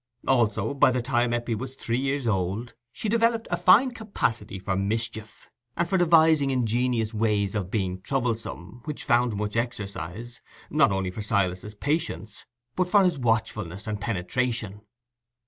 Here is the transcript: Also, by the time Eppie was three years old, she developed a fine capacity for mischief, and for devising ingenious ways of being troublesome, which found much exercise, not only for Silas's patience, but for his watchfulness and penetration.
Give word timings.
Also, 0.27 0.73
by 0.73 0.89
the 0.89 0.99
time 1.03 1.31
Eppie 1.31 1.53
was 1.53 1.75
three 1.75 1.99
years 1.99 2.25
old, 2.25 2.73
she 2.91 3.07
developed 3.07 3.47
a 3.51 3.55
fine 3.55 3.91
capacity 3.91 4.57
for 4.57 4.75
mischief, 4.75 5.47
and 5.77 5.87
for 5.87 5.95
devising 5.95 6.49
ingenious 6.49 7.13
ways 7.13 7.53
of 7.53 7.69
being 7.69 8.01
troublesome, 8.01 8.81
which 8.85 9.03
found 9.03 9.35
much 9.35 9.55
exercise, 9.55 10.41
not 10.71 10.91
only 10.91 11.11
for 11.11 11.21
Silas's 11.21 11.75
patience, 11.75 12.47
but 12.75 12.87
for 12.87 13.03
his 13.03 13.19
watchfulness 13.19 13.85
and 13.85 14.01
penetration. 14.01 14.81